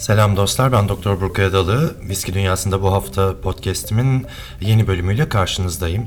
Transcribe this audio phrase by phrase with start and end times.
[0.00, 1.94] Selam dostlar, ben Doktor Burkay Adalı.
[2.08, 4.26] Viski Dünyası'nda bu hafta podcast'imin
[4.60, 6.02] yeni bölümüyle karşınızdayım.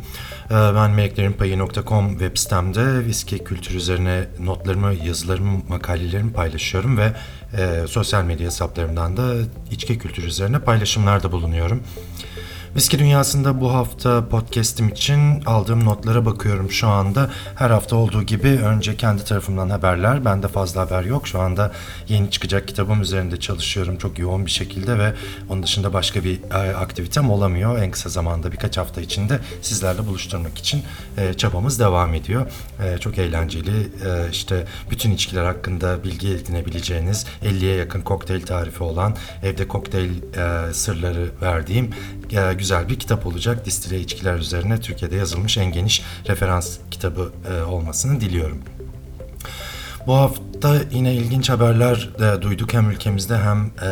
[0.45, 7.13] Ee, Ben meleklerinpayı.com web sitemde viski kültürü üzerine notlarımı, yazılarımı, makalelerimi paylaşıyorum ve
[7.57, 9.33] e, sosyal medya hesaplarımdan da
[9.71, 11.83] içki kültürü üzerine paylaşımlarda bulunuyorum.
[12.75, 17.29] Viski Dünyası'nda bu hafta podcast'im için aldığım notlara bakıyorum şu anda.
[17.55, 20.25] Her hafta olduğu gibi önce kendi tarafımdan haberler.
[20.25, 21.27] Bende fazla haber yok.
[21.27, 21.71] Şu anda
[22.07, 25.13] yeni çıkacak kitabım üzerinde çalışıyorum çok yoğun bir şekilde ve
[25.49, 27.79] onun dışında başka bir e, aktivitem olamıyor.
[27.79, 30.83] En kısa zamanda birkaç hafta içinde sizlerle buluşturmak için
[31.17, 32.45] e, çabamız devam ediyor.
[32.83, 33.73] E, çok eğlenceli.
[34.31, 40.11] İşte bütün içkiler hakkında bilgi edinebileceğiniz 50'ye yakın kokteyl tarifi olan evde kokteyl
[40.73, 41.89] sırları verdiğim
[42.57, 43.65] güzel bir kitap olacak.
[43.65, 48.59] Distile içkiler üzerine Türkiye'de yazılmış en geniş referans kitabı e, olmasını diliyorum.
[50.07, 53.89] Bu hafta yine ilginç haberler de duyduk hem ülkemizde hem e,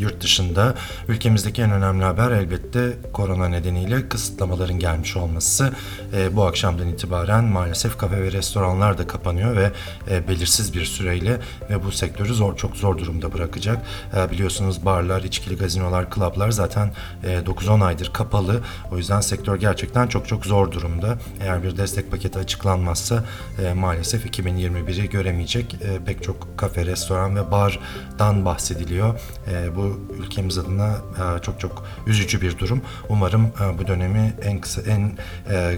[0.00, 0.74] yurt dışında.
[1.08, 5.72] Ülkemizdeki en önemli haber elbette korona nedeniyle kısıtlamaların gelmiş olması.
[6.16, 9.70] E, bu akşamdan itibaren maalesef kafe ve restoranlar da kapanıyor ve
[10.10, 11.40] e, belirsiz bir süreyle
[11.70, 13.78] ve bu sektörü zor çok zor durumda bırakacak.
[14.16, 16.92] E, biliyorsunuz barlar, içkili gazinolar, klaplar zaten
[17.24, 18.60] e, 9-10 aydır kapalı.
[18.92, 21.18] O yüzden sektör gerçekten çok çok zor durumda.
[21.40, 23.24] Eğer bir destek paketi açıklanmazsa
[23.62, 29.20] e, maalesef 2021'i göremeyecek e, pek çok kafe, restoran ve bardan bahsediliyor.
[29.50, 32.82] E, bu ülkemiz adına e, çok çok üzücü bir durum.
[33.08, 35.18] Umarım e, bu dönemi en kısa en
[35.50, 35.76] e,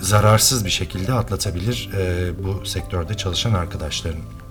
[0.00, 1.90] zararsız bir şekilde atlatabilir
[2.44, 4.41] bu sektörde çalışan arkadaşlarım.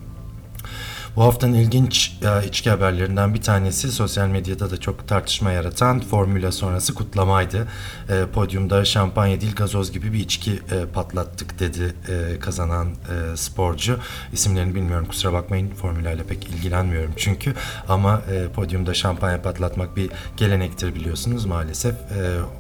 [1.16, 6.52] Bu haftanın ilginç e, içki haberlerinden bir tanesi sosyal medyada da çok tartışma yaratan formüla
[6.52, 7.68] sonrası kutlamaydı.
[8.10, 12.88] E, podyumda şampanya değil gazoz gibi bir içki e, patlattık dedi e, kazanan
[13.36, 14.00] sporcu.
[14.34, 17.54] İsimlerini bilmiyorum kusura bakmayın formülayla pek ilgilenmiyorum çünkü
[17.90, 21.96] ama e, podyumda şampanya patlatmak bir gelenektir biliyorsunuz maalesef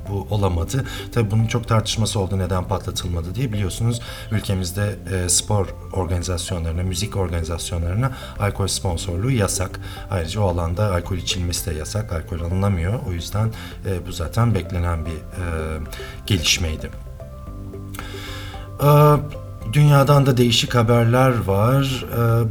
[0.09, 0.86] bu olamadı.
[1.12, 4.96] Tabii bunun çok tartışması oldu neden patlatılmadı diye biliyorsunuz ülkemizde
[5.30, 9.79] spor organizasyonlarına, müzik organizasyonlarına alkol sponsorluğu yasak.
[10.12, 12.13] Ayrıca o alanda alkol içilmesi de yasak.
[12.13, 13.00] Alkol alınamıyor.
[13.09, 13.52] O yüzden
[13.85, 15.46] e, bu zaten beklenen bir e,
[16.25, 16.90] gelişmeydi.
[18.84, 18.90] E,
[19.74, 22.06] Dünyadan da değişik haberler var.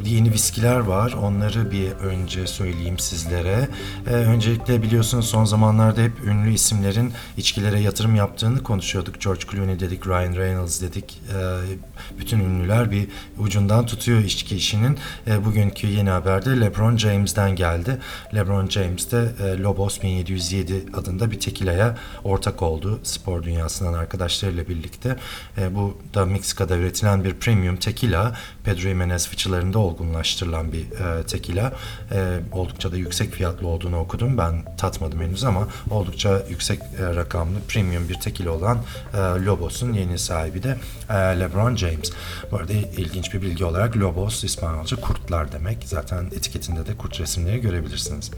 [0.04, 1.12] Ee, yeni viskiler var.
[1.12, 3.68] Onları bir önce söyleyeyim sizlere.
[4.06, 9.20] Ee, öncelikle biliyorsunuz son zamanlarda hep ünlü isimlerin içkilere yatırım yaptığını konuşuyorduk.
[9.20, 11.22] George Clooney dedik, Ryan Reynolds dedik.
[11.34, 13.08] Ee, bütün ünlüler bir
[13.38, 14.98] ucundan tutuyor içki işinin.
[15.44, 17.98] Bugünkü yeni haberde LeBron James'den geldi.
[18.34, 23.00] LeBron James de e, Lobos 1707 adında bir tekilaya ortak oldu.
[23.02, 25.16] Spor dünyasından arkadaşlarıyla birlikte.
[25.58, 28.36] E, bu da Meksika'da üretilen bir premium tekila.
[28.64, 31.72] Pedro Jimenez fıçılarında olgunlaştırılan bir e, tekila.
[32.12, 34.38] E, oldukça da yüksek fiyatlı olduğunu okudum.
[34.38, 38.78] Ben tatmadım henüz ama oldukça yüksek e, rakamlı premium bir tekila olan
[39.14, 40.76] e, Lobos'un yeni sahibi de
[41.10, 42.12] e, LeBron James.
[42.52, 45.78] Bu arada ilginç bir bilgi olarak Lobos İspanyolca kurtlar demek.
[45.84, 48.30] Zaten etiketinde de kurt resimleri görebilirsiniz.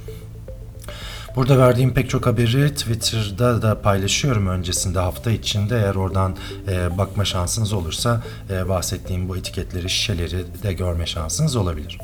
[1.36, 5.76] Burada verdiğim pek çok haberi Twitter'da da paylaşıyorum öncesinde hafta içinde.
[5.76, 6.36] Eğer oradan
[6.68, 11.98] e, bakma şansınız olursa e, bahsettiğim bu etiketleri, şişeleri de görme şansınız olabilir.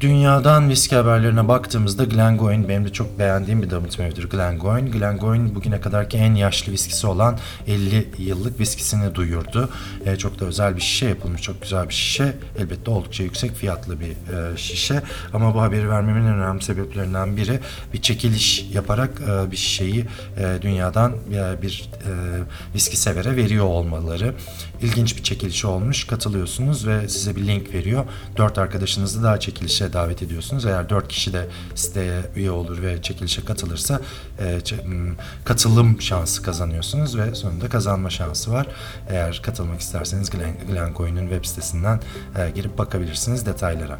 [0.00, 4.90] Dünyadan viski haberlerine baktığımızda Glengoyne benim de çok beğendiğim bir damıtma evidir Glengoyne.
[4.90, 9.70] Glengoyne bugüne kadarki en yaşlı viskisi olan 50 yıllık viskisini duyurdu.
[10.04, 12.36] E, çok da özel bir şişe yapılmış, çok güzel bir şişe.
[12.58, 15.02] Elbette oldukça yüksek fiyatlı bir e, şişe.
[15.34, 17.60] Ama bu haberi vermemin en önemli sebeplerinden biri
[17.92, 20.06] bir çekiliş yaparak e, bir şişeyi
[20.36, 22.10] e, dünyadan e, bir e,
[22.74, 24.34] viski severe veriyor olmaları.
[24.82, 26.04] İlginç bir çekiliş olmuş.
[26.04, 28.04] Katılıyorsunuz ve size bir link veriyor.
[28.36, 30.66] Dört arkadaşınızı daha çekilişe davet ediyorsunuz.
[30.66, 34.00] Eğer dört kişi de siteye üye olur ve çekilişe katılırsa
[34.40, 34.58] e,
[35.44, 38.66] katılım şansı kazanıyorsunuz ve sonunda kazanma şansı var.
[39.08, 42.00] Eğer katılmak isterseniz Glen, Glencoin'in web sitesinden
[42.36, 43.98] e, girip bakabilirsiniz detaylara.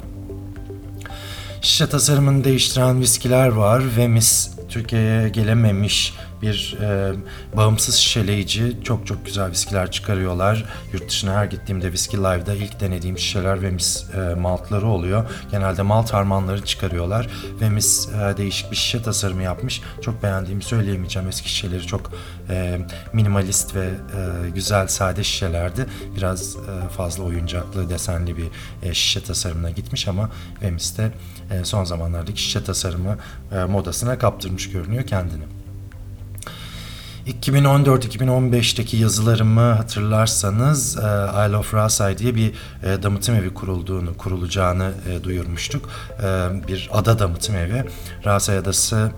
[1.62, 3.82] Şişe tasarımını değiştiren viskiler var.
[3.96, 7.12] Vemis Türkiye'ye gelememiş bir e,
[7.56, 10.64] bağımsız şişeleyici çok çok güzel viskiler çıkarıyorlar.
[10.92, 15.30] Yurt dışına her gittiğimde Whisky Live'da ilk denediğim şişeler Vemis e, maltları oluyor.
[15.50, 17.28] Genelde malt harmanları çıkarıyorlar.
[17.60, 19.80] Vemis e, değişik bir şişe tasarımı yapmış.
[20.02, 21.28] Çok beğendiğimi söyleyemeyeceğim.
[21.28, 22.10] Eski şişeleri çok
[22.50, 22.78] e,
[23.12, 25.86] minimalist ve e, güzel sade şişelerdi.
[26.16, 28.48] Biraz e, fazla oyuncaklı, desenli bir
[28.82, 30.30] e, şişe tasarımına gitmiş ama
[30.62, 31.12] Vemis de
[31.50, 33.16] e, son zamanlardaki şişe tasarımı
[33.52, 35.42] e, modasına kaptırmış görünüyor kendini.
[37.28, 41.00] 2014-2015'teki yazılarımı hatırlarsanız e,
[41.46, 42.52] Isle of Rasay diye bir
[42.82, 45.88] e, damıtım evi kurulduğunu, kurulacağını e, duyurmuştuk.
[46.68, 47.84] Bir ada damıtım evi.
[48.24, 49.12] Rasay Adası,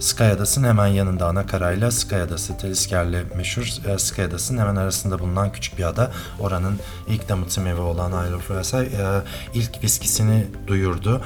[0.00, 3.64] Sky Adası'nın hemen yanında ana karayla Sky Adası, Telisker'le meşhur
[3.98, 6.12] Sky Adası'nın hemen arasında bulunan küçük bir ada.
[6.40, 8.88] Oranın ilk damıtım evi olan Isle of Rasay
[9.54, 11.22] ilk viskisini duyurdu.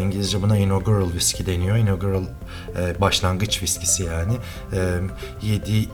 [0.00, 1.76] İngilizce buna inaugural whisky deniyor.
[1.76, 2.24] Inaugural
[3.00, 4.36] başlangıç viskisi yani.
[5.42, 5.86] E, 7 e, e,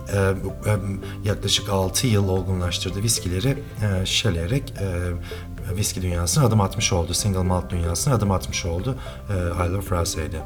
[1.25, 7.15] yaklaşık 6 yıl olgunlaştırdığı viskileri e, şişeleyerek e, viski dünyasına adım atmış oldu.
[7.15, 8.97] Single malt dünyasına adım atmış oldu.
[9.31, 9.33] E,
[9.67, 10.41] Isle of Rasay'de.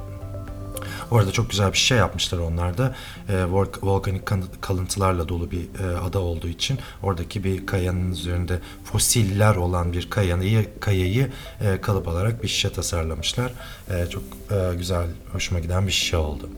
[1.11, 2.95] Orada çok güzel bir şey yapmışlar onlar da.
[3.29, 8.61] E, vol- volkanik kan- kalıntılarla dolu bir e, ada olduğu için oradaki bir kayanın üzerinde
[8.85, 11.31] fosiller olan bir kayayı, kayayı
[11.61, 13.53] e, kalıp alarak bir şişe tasarlamışlar.
[13.91, 16.49] E, çok e, güzel, hoşuma giden bir şişe oldu.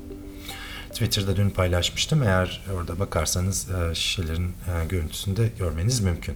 [1.01, 2.23] Twitter'da dün paylaşmıştım.
[2.23, 6.35] Eğer orada bakarsanız e, şişelerin e, görüntüsünü de görmeniz mümkün.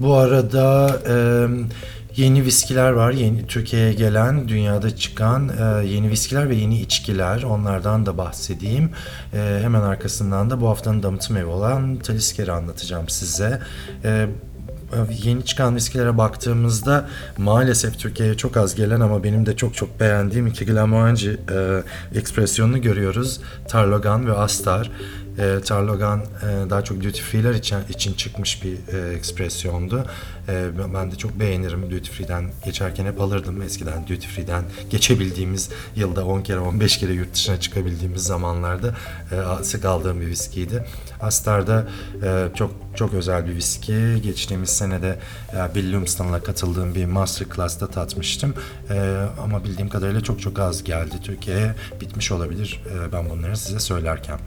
[0.00, 1.14] Bu arada e,
[2.16, 3.12] yeni viskiler var.
[3.12, 5.52] Yeni Türkiye'ye gelen, dünyada çıkan
[5.84, 7.42] yeni viskiler ve yeni içkiler.
[7.42, 8.90] Onlardan da bahsedeyim.
[9.32, 13.60] Hemen arkasından da bu haftanın damıtım evi olan Talisker'i anlatacağım size.
[14.04, 14.26] E,
[15.24, 20.46] yeni çıkan viskilere baktığımızda maalesef Türkiye'ye çok az gelen ama benim de çok çok beğendiğim
[20.46, 21.82] iki Glamorangi e,
[22.18, 23.40] ekspresyonunu görüyoruz.
[23.68, 24.90] Tarlogan ve Astar.
[25.38, 30.04] E, Tarlogan e, daha çok duty free'ler için, için çıkmış bir e, ekspresyondu.
[30.48, 31.90] E, ben de çok beğenirim.
[31.90, 33.62] Duty free'den geçerken hep alırdım.
[33.62, 38.94] Eskiden duty free'den geçebildiğimiz yılda 10 kere 15 kere yurt dışına çıkabildiğimiz zamanlarda
[39.32, 40.84] e, sık aldığım bir viskiydi.
[41.20, 41.88] Astar'da
[42.24, 44.22] e, çok çok özel bir viski.
[44.22, 45.18] Geçtiğimiz senede
[45.52, 48.54] e, Bill Lumsden'la katıldığım bir masterclass'ta tatmıştım.
[48.90, 51.74] E, ama bildiğim kadarıyla çok çok az geldi Türkiye'ye.
[52.00, 54.38] Bitmiş olabilir e, ben bunları size söylerken.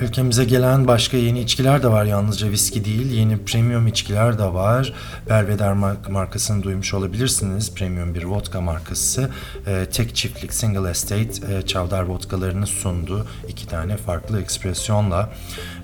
[0.00, 3.10] Ülkemize gelen başka yeni içkiler de var yalnızca viski değil.
[3.10, 4.92] Yeni premium içkiler de var.
[5.28, 5.74] Belvedere
[6.10, 7.74] markasını duymuş olabilirsiniz.
[7.74, 9.30] Premium bir vodka markası.
[9.66, 13.26] E, tek çiftlik Single Estate e, Çavdar vodkalarını sundu.
[13.48, 15.30] iki tane farklı ekspresyonla.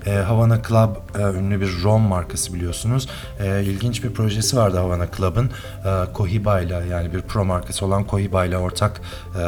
[0.05, 3.09] E, Havana Club e, ünlü bir rom markası biliyorsunuz.
[3.39, 5.45] E, ilginç bir projesi vardı Havana Club'ın.
[5.45, 9.01] E, Cohiba ile yani bir pro markası olan Cohiba ile ortak
[9.39, 9.41] e,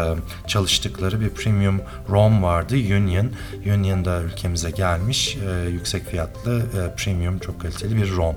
[0.48, 2.76] çalıştıkları bir premium rom vardı.
[2.76, 3.32] Union.
[3.66, 4.22] Union da
[4.60, 5.38] ülkemize gelmiş.
[5.38, 8.36] E, yüksek fiyatlı e, premium çok kaliteli bir rom.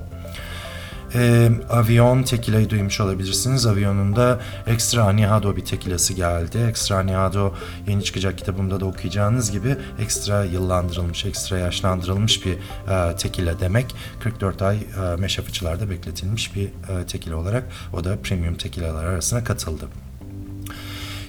[1.14, 3.66] E, Avion tekila'yı duymuş olabilirsiniz.
[3.66, 6.58] Avion'un da Extra Anihado bir tekilası geldi.
[6.68, 7.54] Extra Anihado
[7.88, 13.94] yeni çıkacak kitabımda da okuyacağınız gibi ekstra yıllandırılmış, ekstra yaşlandırılmış bir e, tekila demek.
[14.20, 19.44] 44 ay e, meşe fıçılarda bekletilmiş bir e, tekila olarak o da premium tekilalar arasına
[19.44, 19.88] katıldı.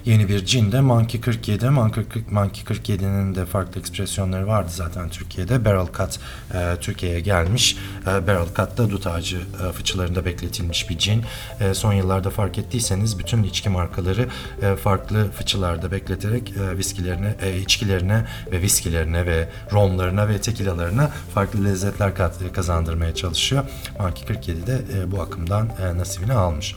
[0.06, 1.70] Yeni bir cin de Monkey 47.
[1.70, 5.66] Monkey, Monkey 47'nin de farklı ekspresyonları vardı zaten Türkiye'de.
[5.66, 6.20] Barrel Cut
[6.54, 7.78] e, Türkiye'ye gelmiş.
[8.02, 11.24] E, Barrel Cut da dut ağacı e, fıçılarında bekletilmiş bir cin.
[11.60, 14.28] E, son yıllarda fark ettiyseniz bütün içki markaları
[14.62, 21.66] e, farklı fıçılarda bekleterek e, viskilerine, e, içkilerine ve viskilerine ve romlarına ve tekilalarına farklı
[21.66, 23.64] lezzetler kat, kazandırmaya çalışıyor.
[24.00, 26.76] Monkey 47 de e, bu akımdan e, nasibini almış.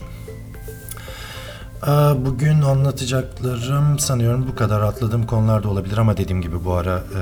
[2.25, 7.21] Bugün anlatacaklarım sanıyorum bu kadar atladığım konular da olabilir ama dediğim gibi bu ara e,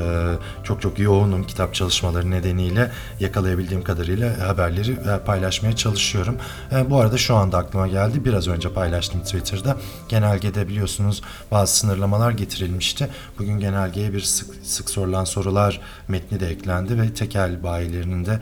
[0.63, 6.36] çok çok yoğunum kitap çalışmaları nedeniyle yakalayabildiğim kadarıyla haberleri e, paylaşmaya çalışıyorum.
[6.72, 9.77] E, bu arada şu anda aklıma geldi biraz önce paylaştım Twitter'da
[10.10, 13.10] genelgede biliyorsunuz bazı sınırlamalar getirilmişti.
[13.39, 18.39] Bugün genelgeye bir sık, sık sorulan sorular metni de eklendi ve tekel bayilerinin de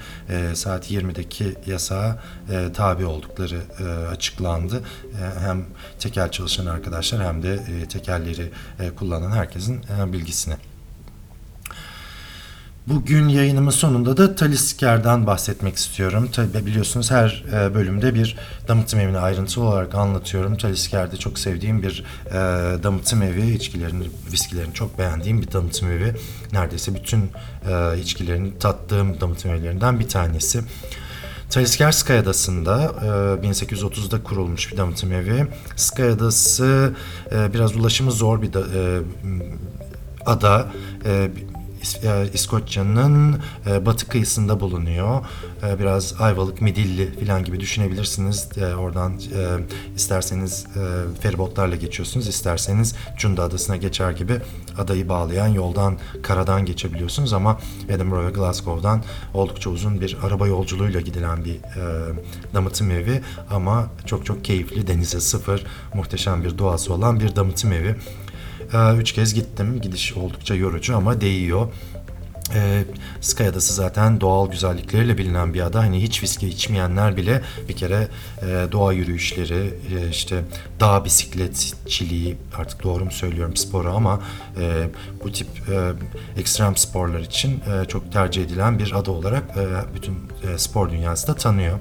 [0.55, 2.19] saat 20'deki yasağa
[2.73, 3.61] tabi oldukları
[4.11, 4.83] açıklandı.
[5.39, 5.65] Hem
[6.03, 10.57] tekel çalışan arkadaşlar hem de e, tekelleri e, kullanan herkesin e, bilgisine.
[12.87, 16.29] Bugün yayınımın sonunda da Talisker'den bahsetmek istiyorum.
[16.31, 20.57] Tabi biliyorsunuz her e, bölümde bir damıtım evini ayrıntılı olarak anlatıyorum.
[20.57, 22.33] Talisker'de çok sevdiğim bir e,
[22.83, 26.15] damıtım evi, içkilerini, viskilerini çok beğendiğim bir damıtım evi.
[26.51, 27.31] Neredeyse bütün
[27.69, 30.61] e, içkilerini tattığım damıtım evlerinden bir tanesi.
[31.53, 32.75] Talisker Adası'nda
[33.43, 35.47] 1830'da kurulmuş bir damıtım evi.
[35.75, 36.95] Sky Adası
[37.31, 38.51] biraz ulaşımı zor bir
[40.25, 40.71] ada.
[42.33, 43.41] İskoçya'nın
[43.85, 45.25] batı kıyısında bulunuyor.
[45.79, 48.49] Biraz Ayvalık, Midilli falan gibi düşünebilirsiniz.
[48.79, 49.19] Oradan
[49.95, 50.65] isterseniz
[51.21, 54.39] feribotlarla geçiyorsunuz, isterseniz Cunda Adası'na geçer gibi
[54.77, 57.59] adayı bağlayan yoldan, karadan geçebiliyorsunuz ama
[57.89, 61.57] Edinburgh ve Glasgow'dan oldukça uzun bir araba yolculuğuyla gidilen bir
[62.53, 67.95] damıtım evi ama çok çok keyifli, denize sıfır, muhteşem bir doğası olan bir damıtım evi.
[68.73, 69.81] E, üç kez gittim.
[69.81, 71.67] Gidiş oldukça yorucu ama değiyor.
[72.55, 72.83] E,
[73.21, 75.79] Sky Adası zaten doğal güzellikleriyle bilinen bir ada.
[75.79, 78.07] Hani hiç viski içmeyenler bile bir kere
[78.41, 80.43] e, doğa yürüyüşleri, e, işte
[80.79, 84.19] dağ bisikletçiliği artık doğru mu söylüyorum sporu ama
[84.59, 84.87] e,
[85.23, 85.91] bu tip e,
[86.39, 90.13] ekstrem sporlar için e, çok tercih edilen bir ada olarak e, bütün
[90.53, 91.79] e, spor dünyası da tanıyor.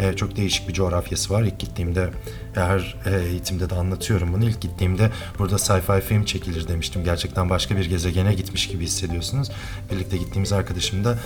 [0.00, 1.42] E, çok değişik bir coğrafyası var.
[1.42, 2.10] İlk gittiğimde
[2.54, 4.44] her e, eğitimde de anlatıyorum bunu.
[4.44, 7.04] İlk gittiğimde burada sci-fi film çekilir demiştim.
[7.04, 9.50] Gerçekten başka bir gezegene gitmiş gibi hissediyorsunuz.
[9.92, 11.18] Birlikte gittiğimiz arkadaşım da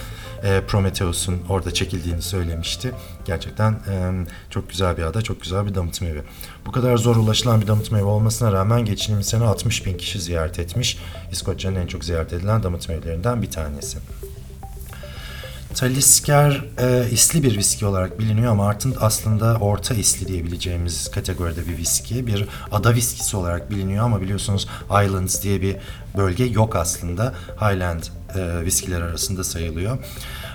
[0.42, 2.92] e, Prometheus'un orada çekildiğini söylemişti.
[3.24, 4.10] Gerçekten e,
[4.50, 6.22] çok güzel bir ada, çok güzel bir damıtım evi.
[6.66, 10.58] Bu kadar zor ulaşılan bir damıtım evi olmasına rağmen geçtiğimiz sene 60 bin kişi ziyaret
[10.58, 10.98] etmiş.
[11.32, 13.98] İskoçya'nın en çok ziyaret edilen damıtım evlerinden bir tanesi.
[15.82, 21.78] Talisker e, isli bir viski olarak biliniyor ama artık aslında orta isli diyebileceğimiz kategoride bir
[21.78, 22.26] viski.
[22.26, 25.76] Bir ada viskisi olarak biliniyor ama biliyorsunuz Islands diye bir
[26.16, 27.34] bölge yok aslında.
[27.60, 28.02] Highland
[28.34, 29.98] e, viskiler arasında sayılıyor.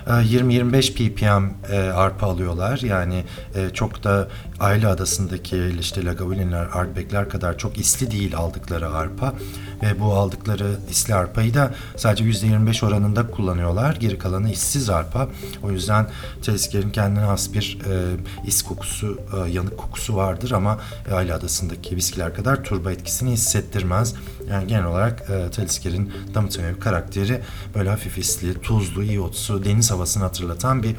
[0.08, 2.78] E, 20-25 ppm e, arpa alıyorlar.
[2.78, 3.24] Yani
[3.54, 4.28] e, çok da
[4.60, 9.34] Ayla Adası'ndaki işte Lagavulin Ardbekler kadar çok isli değil aldıkları arpa.
[9.82, 13.96] Ve bu aldıkları isli arpayı da sadece %25 oranında kullanıyorlar.
[13.96, 15.28] Geri kalanı işsiz arpa.
[15.62, 16.06] O yüzden
[16.42, 20.78] Talisker'in kendine has bir e, is kokusu, e, yanık kokusu vardır ama
[21.14, 24.14] Ayla Adası'ndaki viskiler kadar turba etkisini hissettirmez.
[24.50, 27.40] Yani genel olarak e, Talisker'in damıtım evi karakteri
[27.74, 30.98] böyle hafif isli, tuzlu, iyotsu, deniz havasını hatırlatan bir e,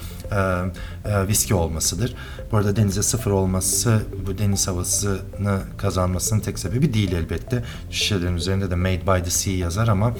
[1.10, 2.16] e, viski olmasıdır.
[2.52, 7.64] Bu arada denize sıfır olması bu deniz havasını kazanmasının tek sebebi değil elbette.
[7.90, 10.14] Şişelerin üzerinde de Made by the Sea yazar ama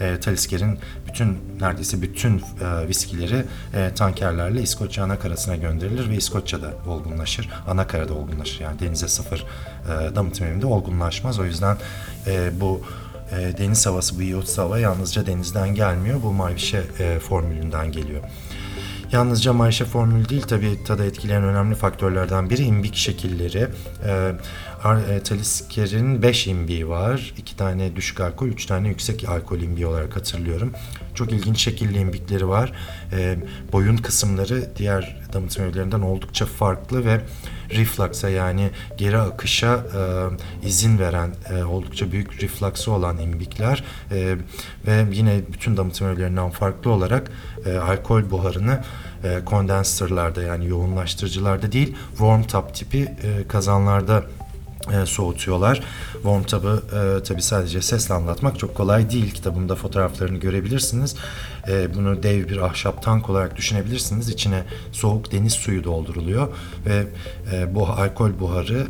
[0.00, 7.48] e, Talisker'in bütün neredeyse bütün e, viskileri e, tankerlerle İskoçya anakarasına gönderilir ve İskoçya'da olgunlaşır.
[7.66, 11.38] Anakarada olgunlaşır yani denize sıfır e, damıtım evinde olgunlaşmaz.
[11.38, 11.76] O yüzden
[12.26, 12.80] e, bu
[13.32, 16.22] e, deniz havası, bu iyot hava yalnızca denizden gelmiyor.
[16.22, 18.22] Bu Marvişe e, formülünden geliyor.
[19.12, 23.68] Yalnızca Mayşe formülü değil tabi tadı etkileyen önemli faktörlerden biri imbik şekilleri.
[24.04, 24.32] E,
[25.10, 27.34] e, Talisker'in 5 imbiği var.
[27.38, 30.72] 2 tane düşük alkol, 3 tane yüksek alkol imbiği olarak hatırlıyorum.
[31.14, 32.72] Çok ilginç şekilli imbikleri var.
[33.12, 33.36] E,
[33.72, 37.20] boyun kısımları diğer damıtım evlerinden oldukça farklı ve
[37.76, 44.36] reflux'a yani geri akışa e, izin veren e, oldukça büyük reflux'ı olan imbikler e,
[44.86, 47.30] ve yine bütün damıtım evlerinden farklı olarak
[47.66, 48.80] e, alkol buharını
[49.24, 54.22] e, kondenserlarda yani yoğunlaştırıcılarda değil warm top tipi e, kazanlarda
[54.90, 55.80] e, soğutuyorlar.
[56.12, 59.34] Warm Tub'ı e, tabi sadece sesle anlatmak çok kolay değil.
[59.34, 61.16] Kitabımda fotoğraflarını görebilirsiniz.
[61.68, 64.28] E, bunu dev bir ahşap tank olarak düşünebilirsiniz.
[64.28, 66.48] İçine soğuk deniz suyu dolduruluyor
[66.86, 67.06] ve
[67.52, 68.86] e, bu alkol buharı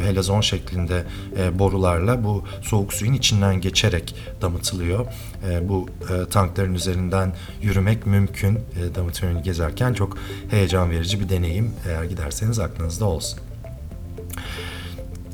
[0.00, 1.04] e, helezon şeklinde
[1.38, 5.06] e, borularla bu soğuk suyun içinden geçerek damıtılıyor.
[5.50, 8.54] E, bu e, tankların üzerinden yürümek mümkün.
[8.56, 10.18] E, damıtımını gezerken çok
[10.50, 11.72] heyecan verici bir deneyim.
[11.88, 13.40] Eğer giderseniz aklınızda olsun.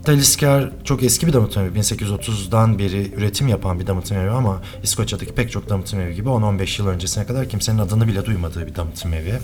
[0.07, 1.79] Talisker çok eski bir damıtım evi.
[1.79, 6.83] 1830'dan beri üretim yapan bir damıtım evi ama İskoçya'daki pek çok damıtım evi gibi 10-15
[6.83, 9.39] yıl öncesine kadar kimsenin adını bile duymadığı bir damıtım evi.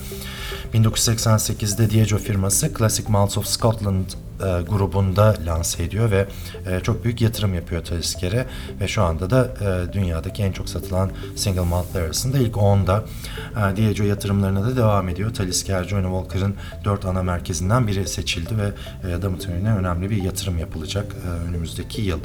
[0.75, 4.04] 1988'de Diageo firması Classic Malts of Scotland
[4.43, 6.27] e, grubunda lanse ediyor ve
[6.67, 8.47] e, çok büyük yatırım yapıyor Talisker'e
[8.81, 13.05] ve şu anda da e, dünyadaki en çok satılan single maltlar arasında ilk 10'da.
[13.73, 15.35] E, Diageo yatırımlarına da devam ediyor.
[15.35, 18.73] Talisker, Johnny Walker'ın dört ana merkezinden biri seçildi ve
[19.09, 21.07] e, damıtımına önemli bir yatırım yapılacak
[21.49, 22.19] önümüzdeki yıl.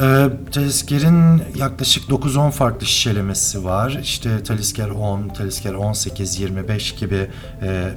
[0.00, 3.98] E, Talisker'in yaklaşık 9-10 farklı şişelemesi var.
[4.02, 7.30] İşte Talisker 10, Talisker 18, 25 gibi
[7.62, 7.90] e,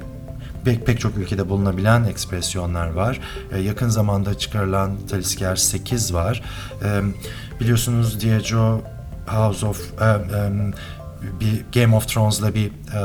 [0.64, 3.20] pek pek çok ülkede bulunabilen ekspresyonlar var.
[3.52, 6.42] E, yakın zamanda çıkarılan Talisker 8 var.
[6.84, 7.00] E,
[7.60, 8.82] biliyorsunuz Diageo
[9.26, 10.50] House of e, e,
[11.40, 13.00] bir Game of Thrones'la bir e,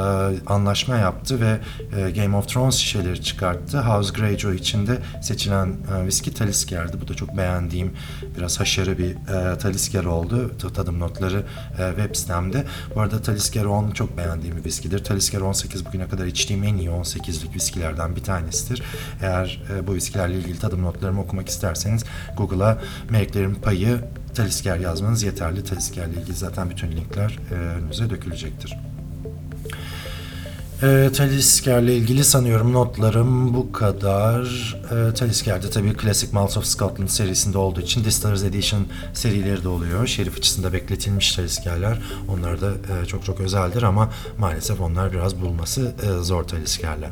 [0.48, 1.60] anlaşma yaptı ve
[1.98, 3.82] e, Game of Thrones şişeleri çıkarttı.
[3.82, 7.02] House Greyjoy için de seçilen e, viski Talisker'di.
[7.02, 7.94] Bu da çok beğendiğim
[8.38, 10.52] biraz haşarı bir e, Talisker oldu.
[10.76, 11.44] Tadım notları
[11.80, 12.66] e, web sitemde.
[12.96, 15.04] Bu arada Talisker 10 çok beğendiğim bir viskidir.
[15.04, 18.84] Talisker 18 bugüne kadar içtiğim en iyi 18'lik viskilerden bir tanesidir.
[19.22, 22.04] Eğer e, bu viskilerle ilgili tadım notlarımı okumak isterseniz
[22.38, 22.78] Google'a
[23.10, 24.00] Meleklerin Payı
[24.36, 25.64] Talisker yazmanız yeterli.
[25.64, 28.78] Talisker'le ilgili zaten bütün linkler e, önünüze dökülecektir.
[30.84, 34.44] E, Talisker'le ilgili sanıyorum notlarım bu kadar.
[34.92, 40.08] E, Talisker'de tabii Classic Malts of Scotland serisinde olduğu için Distillers Edition serileri de oluyor.
[40.08, 42.02] Şerif açısında bekletilmiş Talisker'ler.
[42.28, 47.10] Onlar da e, çok çok özeldir ama maalesef onlar biraz bulması e, zor Talisker'ler.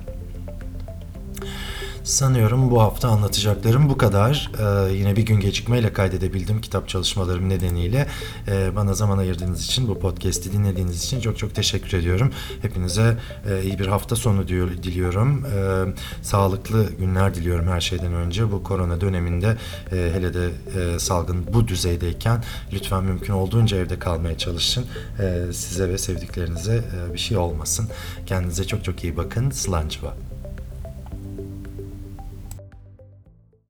[2.03, 4.51] Sanıyorum bu hafta anlatacaklarım bu kadar.
[4.59, 8.07] Ee, yine bir gün gecikmeyle kaydedebildim kitap çalışmalarım nedeniyle.
[8.47, 12.31] Ee, bana zaman ayırdığınız için, bu podcast'i dinlediğiniz için çok çok teşekkür ediyorum.
[12.61, 13.17] Hepinize
[13.49, 15.45] e, iyi bir hafta sonu diyor, diliyorum.
[15.45, 15.83] Ee,
[16.21, 18.51] sağlıklı günler diliyorum her şeyden önce.
[18.51, 19.57] Bu korona döneminde
[19.91, 22.43] e, hele de e, salgın bu düzeydeyken
[22.73, 24.85] lütfen mümkün olduğunca evde kalmaya çalışın.
[25.19, 27.89] Ee, size ve sevdiklerinize e, bir şey olmasın.
[28.25, 29.49] Kendinize çok çok iyi bakın.
[29.49, 30.30] Slancıva.